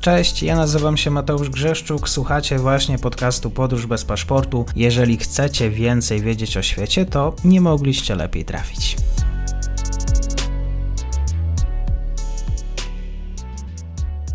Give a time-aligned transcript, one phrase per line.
[0.00, 4.66] Cześć, ja nazywam się Mateusz Grzeszczuk, słuchacie właśnie podcastu Podróż bez paszportu.
[4.76, 8.96] Jeżeli chcecie więcej wiedzieć o świecie, to nie mogliście lepiej trafić.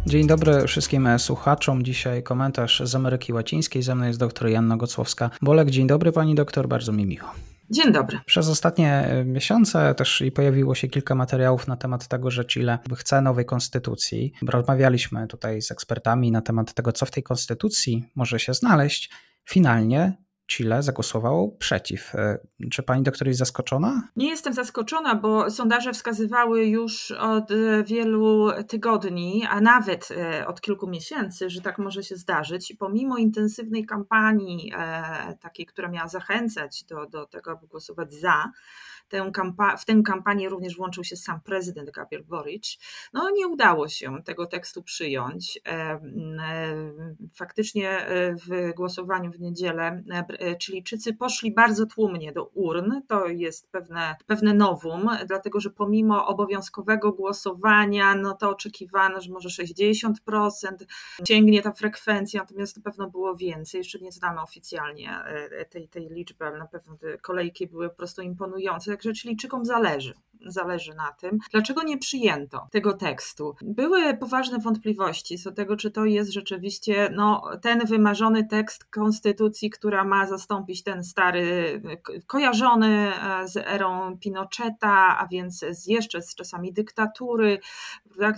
[0.05, 1.83] Dzień dobry wszystkim słuchaczom.
[1.83, 3.83] Dzisiaj komentarz z Ameryki Łacińskiej.
[3.83, 5.69] Ze mną jest dr Janna Gocłowska-Bolek.
[5.69, 7.27] Dzień dobry pani doktor, bardzo mi miło.
[7.69, 8.19] Dzień dobry.
[8.25, 13.45] Przez ostatnie miesiące też pojawiło się kilka materiałów na temat tego, że Chile chce nowej
[13.45, 14.33] konstytucji.
[14.47, 19.09] Rozmawialiśmy tutaj z ekspertami na temat tego, co w tej konstytucji może się znaleźć.
[19.49, 22.15] Finalnie Chile zagłosowało przeciw.
[22.15, 22.39] E,
[22.71, 24.09] czy pani doktor jest zaskoczona?
[24.15, 30.61] Nie jestem zaskoczona, bo sondaże wskazywały już od e, wielu tygodni, a nawet e, od
[30.61, 32.71] kilku miesięcy, że tak może się zdarzyć.
[32.71, 34.73] I pomimo intensywnej kampanii,
[35.39, 38.51] takiej, która miała zachęcać do, do tego, aby głosować za,
[39.13, 42.77] tę kampa- w tę kampanię również włączył się sam prezydent Gabriel Boric.
[43.13, 45.59] No nie udało się tego tekstu przyjąć.
[47.35, 48.07] Faktycznie
[48.47, 50.03] w głosowaniu w niedzielę
[50.39, 53.01] E, Chilijczycy poszli bardzo tłumnie do urn.
[53.07, 59.49] To jest pewne, pewne nowum, dlatego że pomimo obowiązkowego głosowania, no to oczekiwano, że może
[59.49, 60.13] 60%
[61.27, 63.77] sięgnie ta frekwencja, natomiast na pewno było więcej.
[63.77, 67.95] Jeszcze nie znamy oficjalnie e, tej, tej liczby, ale na pewno te kolejki były po
[67.95, 68.91] prostu imponujące.
[69.03, 70.13] Także Chilijczykom zależy
[70.45, 73.55] zależy na tym, dlaczego nie przyjęto tego tekstu.
[73.61, 79.69] Były poważne wątpliwości co do tego, czy to jest rzeczywiście no, ten wymarzony tekst konstytucji,
[79.69, 81.81] która ma zastąpić ten stary,
[82.27, 87.59] kojarzony e, z erą Pinocheta, a więc z jeszcze z czasami dyktatury,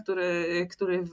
[0.03, 1.03] który, który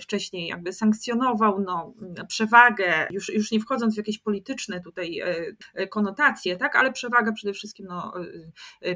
[0.00, 1.94] wcześniej jakby sankcjonował no,
[2.28, 5.36] przewagę, już, już nie wchodząc w jakieś polityczne tutaj e,
[5.74, 8.12] e, konotacje, tak, ale przewagę przede wszystkim no,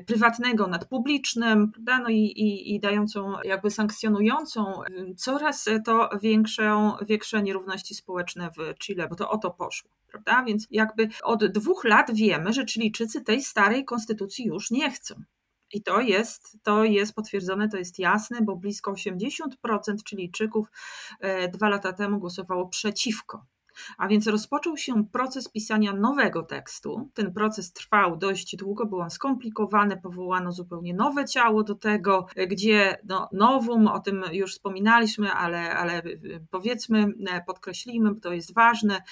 [0.07, 4.81] prywatnego nad publicznym, prawda, no i, i, i dającą jakby sankcjonującą
[5.17, 10.45] coraz to większą, większe nierówności społeczne w Chile, bo to o to poszło prawda?
[10.45, 15.15] Więc jakby od dwóch lat wiemy, że Chilijczycy tej starej konstytucji już nie chcą.
[15.73, 19.47] I to jest, to jest potwierdzone, to jest jasne, bo blisko 80%
[20.09, 20.69] Chilijczyków
[21.21, 23.45] e, dwa lata temu głosowało przeciwko
[23.99, 27.11] a więc rozpoczął się proces pisania nowego tekstu.
[27.15, 32.99] Ten proces trwał dość długo, był on skomplikowany, powołano zupełnie nowe ciało do tego, gdzie
[33.05, 36.03] no, nowum, o tym już wspominaliśmy, ale, ale
[36.51, 37.07] powiedzmy,
[37.47, 39.03] podkreślimy, bo to jest ważne,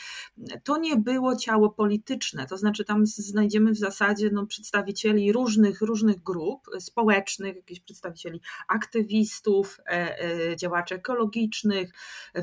[0.64, 6.22] to nie było ciało polityczne, to znaczy tam znajdziemy w zasadzie no, przedstawicieli różnych, różnych
[6.22, 10.18] grup społecznych, jakichś przedstawicieli aktywistów, e,
[10.50, 11.92] e, działaczy ekologicznych,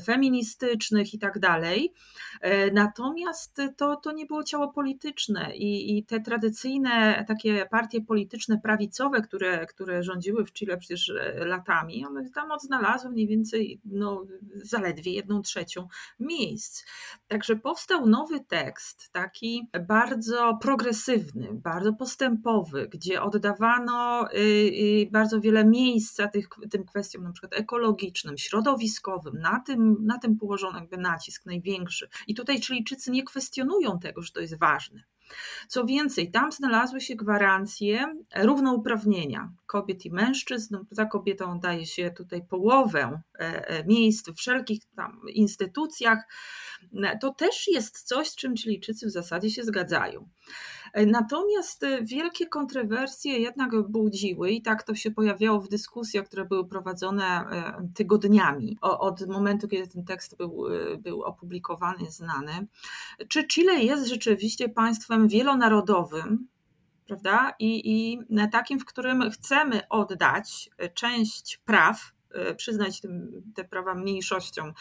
[0.06, 1.94] feministycznych i tak dalej.
[2.41, 8.59] E, natomiast to, to nie było ciało polityczne i, i te tradycyjne takie partie polityczne
[8.63, 14.25] prawicowe, które, które rządziły w Chile przecież e, latami, one tam odnalazły mniej więcej no,
[14.55, 15.88] zaledwie jedną trzecią
[16.19, 16.85] miejsc.
[17.27, 25.66] Także powstał nowy tekst, taki bardzo progresywny, bardzo postępowy, gdzie oddawano y, y, bardzo wiele
[25.66, 31.45] miejsca tych, tym kwestiom na przykład ekologicznym, środowiskowym, na tym, na tym położono jakby nacisk
[31.45, 35.03] największy i tutaj Chilijczycy nie kwestionują tego, że to jest ważne.
[35.67, 40.78] Co więcej, tam znalazły się gwarancje równouprawnienia kobiet i mężczyzn.
[40.91, 46.19] Za kobietą daje się tutaj połowę e, e, miejsc w wszelkich tam instytucjach.
[47.22, 50.29] To też jest coś, z czym Chilijczycy w zasadzie się zgadzają.
[50.94, 56.46] E, natomiast e, wielkie kontrowersje jednak budziły i tak to się pojawiało w dyskusjach, które
[56.46, 60.63] były prowadzone e, tygodniami od momentu, kiedy ten tekst był,
[61.00, 62.68] był opublikowany, znany.
[63.28, 66.47] Czy Chile jest rzeczywiście państwem wielonarodowym,
[67.08, 67.53] prawda?
[67.59, 68.19] I, I
[68.52, 72.13] takim, w którym chcemy oddać część praw
[72.58, 73.02] przyznać
[73.56, 74.73] te prawa mniejszościom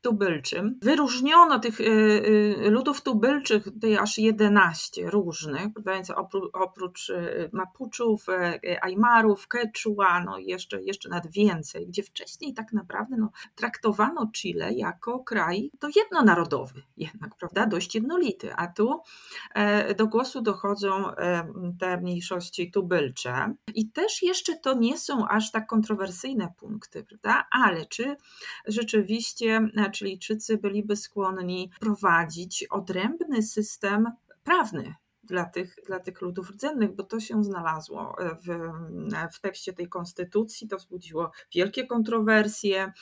[0.00, 0.78] tubylczym.
[0.82, 6.12] Wyróżniono tych y, y, ludów tubylczych, tutaj aż 11 różnych, więc
[6.52, 8.26] oprócz y, Mapuczów,
[8.82, 15.18] Ajmarów, Quechua, no jeszcze, jeszcze nawet więcej, gdzie wcześniej tak naprawdę no, traktowano Chile jako
[15.18, 19.00] kraj to jednonarodowy jednak, prawda, dość jednolity, a tu
[19.54, 25.50] e, do głosu dochodzą e, te mniejszości tubylcze i też jeszcze to nie są aż
[25.50, 28.16] tak kontrowersyjne punkty, prawda, ale czy
[28.66, 34.12] rzeczywiście Chilijczycy byliby skłonni prowadzić odrębny system
[34.44, 34.94] prawny
[35.28, 38.16] dla tych, dla tych ludów rdzennych, bo to się znalazło
[38.46, 38.72] w,
[39.36, 42.92] w tekście tej konstytucji, to wzbudziło wielkie kontrowersje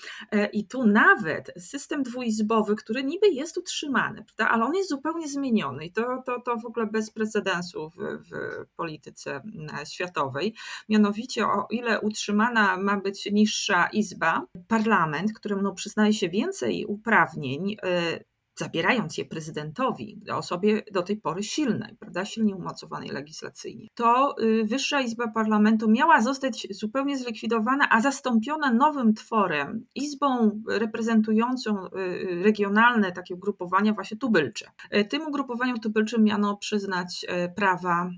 [0.53, 5.87] i tu nawet system dwuizbowy, który niby jest utrzymany, prawda, ale on jest zupełnie zmieniony
[5.87, 8.31] i to, to, to w ogóle bez precedensu w, w
[8.77, 9.43] polityce
[9.85, 10.55] światowej.
[10.89, 18.25] Mianowicie o ile utrzymana ma być niższa izba, parlament, któremu przyznaje się więcej uprawnień, y,
[18.59, 25.01] zabierając je prezydentowi, osobie do tej pory silnej, prawda, silnie umocowanej legislacyjnie, to y, Wyższa
[25.01, 33.35] Izba Parlamentu miała zostać zupełnie zlikwidowana, a zastąpiona nowym tworem, izbą reprezentującą y, regionalne takie
[33.35, 34.67] ugrupowania właśnie tubylcze.
[34.95, 37.27] Y, tym ugrupowaniom tubylczym miano przyznać
[37.57, 38.11] prawa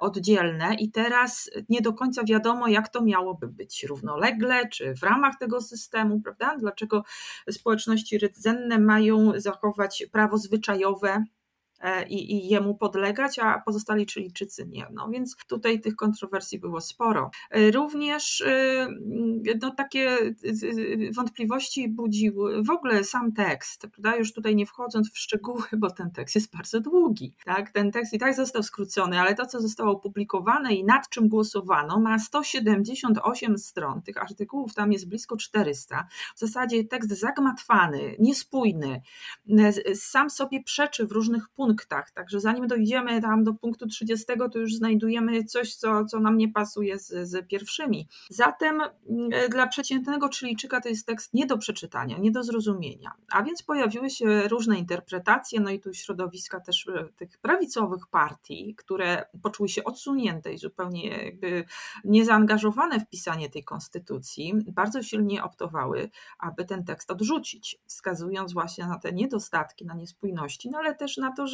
[0.00, 5.38] oddzielne i teraz nie do końca wiadomo, jak to miałoby być równolegle, czy w ramach
[5.38, 7.04] tego systemu, prawda, dlaczego
[7.50, 11.24] społeczności rdzenne mają zachować prawo zwyczajowe
[12.08, 14.86] i, i jemu podlegać, a pozostali Chilijczycy nie.
[14.92, 17.30] No więc tutaj tych kontrowersji było sporo.
[17.50, 18.88] E, również e,
[19.62, 20.18] no, takie
[21.14, 24.16] wątpliwości budził w ogóle sam tekst, prawda?
[24.16, 27.34] Już tutaj nie wchodząc w szczegóły, bo ten tekst jest bardzo długi.
[27.44, 27.70] Tak?
[27.70, 32.00] Ten tekst i tak został skrócony, ale to, co zostało opublikowane i nad czym głosowano,
[32.00, 34.02] ma 178 stron.
[34.02, 36.06] Tych artykułów tam jest blisko 400.
[36.36, 39.02] W zasadzie tekst zagmatwany, niespójny,
[39.94, 42.10] sam sobie przeczy w różnych punktach punktach.
[42.10, 46.48] Także zanim dojdziemy tam do punktu 30, to już znajdujemy coś, co, co nam nie
[46.48, 48.08] pasuje z, z pierwszymi.
[48.30, 53.12] Zatem mm, dla przeciętnego Chilijczyka to jest tekst nie do przeczytania, nie do zrozumienia.
[53.32, 58.74] A więc pojawiły się różne interpretacje, no i tu środowiska też e, tych prawicowych partii,
[58.74, 61.64] które poczuły się odsunięte i zupełnie jakby
[62.04, 68.98] niezaangażowane w pisanie tej konstytucji, bardzo silnie optowały, aby ten tekst odrzucić, wskazując właśnie na
[68.98, 71.53] te niedostatki, na niespójności, no ale też na to, że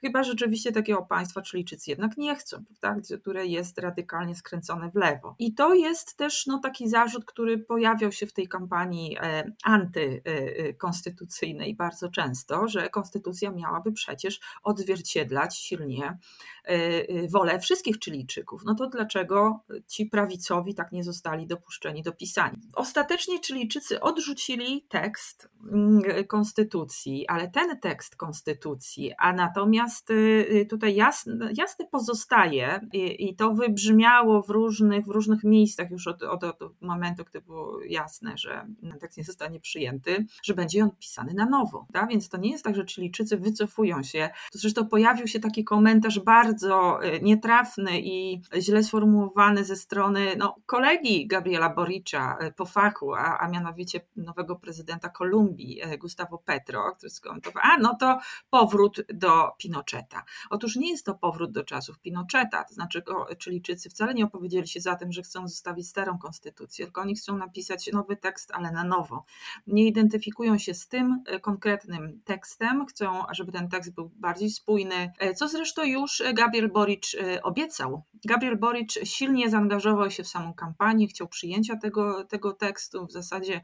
[0.00, 3.00] chyba rzeczywiście takiego państwa Chilijczycy jednak nie chcą, prawda?
[3.20, 5.34] które jest radykalnie skręcone w lewo.
[5.38, 11.74] I to jest też no, taki zarzut, który pojawiał się w tej kampanii e, antykonstytucyjnej
[11.74, 16.18] bardzo często, że konstytucja miałaby przecież odzwierciedlać silnie
[16.64, 18.62] e, wolę wszystkich Chilijczyków.
[18.64, 22.58] No to dlaczego ci prawicowi tak nie zostali dopuszczeni do pisania?
[22.74, 30.14] Ostatecznie Chilijczycy odrzucili tekst mm, konstytucji, ale ten tekst konstytucji, a Natomiast y,
[30.52, 36.06] y, tutaj jasne, jasne pozostaje i, i, to wybrzmiało w różnych, w różnych miejscach już
[36.06, 38.66] od, od, od momentu, gdy było jasne, że
[39.00, 41.86] tekst nie zostanie przyjęty, że będzie on pisany na nowo.
[41.92, 42.08] Tak?
[42.08, 44.30] Więc to nie jest tak, że Chilijczycy wycofują się.
[44.52, 50.56] To zresztą pojawił się taki komentarz bardzo y, nietrafny i źle sformułowany ze strony no,
[50.66, 57.62] kolegi Gabriela Boricza po fachu, a, a mianowicie nowego prezydenta Kolumbii, Gustavo Petro, który skomentował,
[57.66, 58.18] a no to
[58.50, 60.24] powrót do Pinocheta.
[60.50, 63.02] Otóż nie jest to powrót do czasów Pinocheta, to znaczy
[63.44, 67.36] Chilijczycy wcale nie opowiedzieli się za tym, że chcą zostawić starą konstytucję, tylko oni chcą
[67.36, 69.24] napisać nowy tekst, ale na nowo.
[69.66, 75.12] Nie identyfikują się z tym e, konkretnym tekstem, chcą, żeby ten tekst był bardziej spójny,
[75.18, 78.02] e, co zresztą już Gabriel Boric e, obiecał.
[78.24, 83.60] Gabriel Boric silnie zaangażował się w samą kampanię, chciał przyjęcia tego, tego tekstu, w zasadzie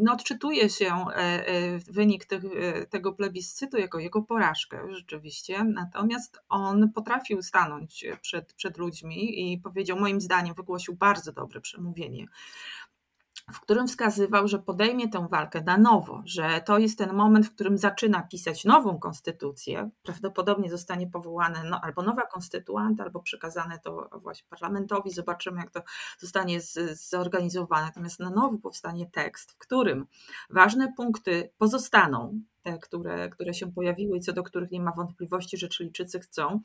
[0.00, 1.04] no, odczytuje się
[1.90, 2.26] wynik
[2.90, 5.64] tego plebiscytu jako jego porażkę rzeczywiście.
[5.64, 12.26] Natomiast on potrafił stanąć przed, przed ludźmi i powiedział, moim zdaniem, wygłosił bardzo dobre przemówienie
[13.52, 17.54] w którym wskazywał, że podejmie tę walkę na nowo, że to jest ten moment, w
[17.54, 19.90] którym zaczyna pisać nową konstytucję.
[20.02, 25.10] Prawdopodobnie zostanie powołane no, albo nowa konstytuanta, albo przekazane to właśnie parlamentowi.
[25.10, 25.82] Zobaczymy, jak to
[26.18, 27.86] zostanie z, zorganizowane.
[27.86, 30.06] Natomiast na nowo powstanie tekst, w którym
[30.50, 35.56] ważne punkty pozostaną, te, które, które się pojawiły i co do których nie ma wątpliwości,
[35.56, 36.60] że Chilijczycy chcą,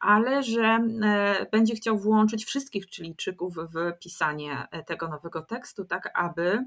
[0.00, 6.10] ale że e, będzie chciał włączyć wszystkich Chilijczyków w pisanie e, tego nowego tekstu, tak
[6.14, 6.64] aby,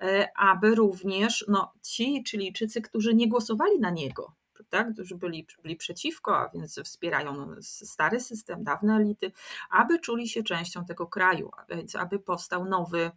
[0.00, 4.32] e, aby również no, ci Chilijczycy, którzy nie głosowali na niego,
[4.64, 9.32] tak, którzy byli, byli przeciwko, a więc wspierają stary system, dawne elity,
[9.70, 13.10] aby czuli się częścią tego kraju, więc aby powstał nowy,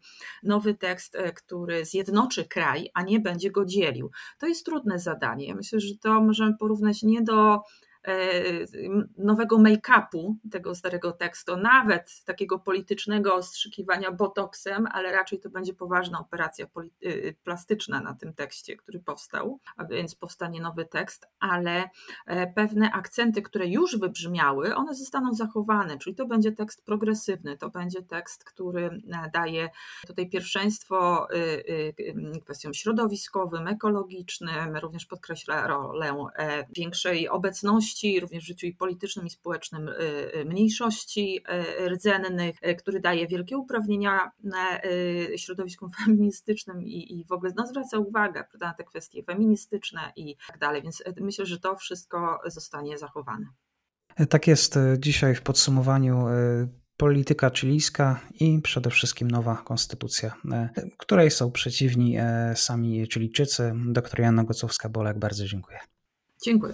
[0.44, 4.12] nowy tekst, e, który zjednoczy kraj, a nie będzie go dzielił.
[4.38, 5.56] To jest trudne zadanie.
[5.56, 7.62] Myślę, że to możemy porównać nie do
[9.18, 16.20] nowego make-upu tego starego tekstu, nawet takiego politycznego ostrzykiwania botoksem, ale raczej to będzie poważna
[16.20, 16.66] operacja
[17.04, 21.90] y, plastyczna na tym tekście, który powstał, a więc powstanie nowy tekst, ale
[22.26, 27.70] e, pewne akcenty, które już wybrzmiały, one zostaną zachowane, czyli to będzie tekst progresywny, to
[27.70, 29.70] będzie tekst, który e, daje
[30.08, 36.16] tutaj pierwszeństwo y, y, kwestiom środowiskowym, ekologicznym, również podkreśla rolę
[36.70, 37.89] większej obecności
[38.20, 39.90] również w życiu i politycznym i społecznym
[40.46, 41.44] mniejszości
[41.88, 44.32] rdzennych, który daje wielkie uprawnienia
[45.36, 50.36] środowiskom feministycznym i, i w ogóle no, zwraca uwagę prawda, na te kwestie feministyczne i
[50.48, 53.46] tak dalej, więc myślę, że to wszystko zostanie zachowane.
[54.30, 56.26] Tak jest dzisiaj w podsumowaniu
[57.00, 63.74] polityka chilijska i przede wszystkim nowa konstytucja, e, której są przeciwni e, sami Chilijczycy.
[63.86, 65.80] Doktor Jana Gocowska-Bolek, bardzo dziękuję.
[66.46, 66.74] Dziękuję.